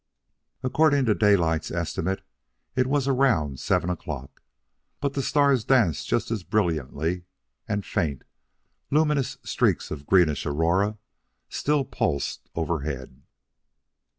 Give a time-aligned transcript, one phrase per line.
[0.63, 2.23] According to Daylight's estimate,
[2.75, 4.41] it was around seven o'clock;
[4.99, 7.25] but the stars danced just as brilliantly,
[7.67, 8.23] and faint,
[8.89, 10.97] luminous streaks of greenish aurora
[11.49, 13.21] still pulsed overhead.